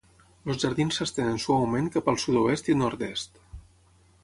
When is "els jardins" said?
0.53-0.97